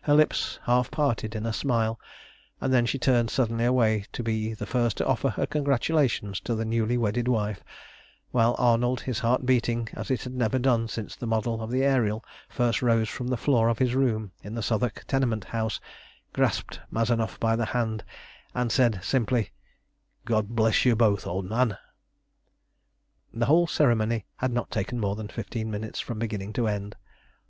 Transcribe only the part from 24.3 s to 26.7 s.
had not taken more than fifteen minutes from beginning to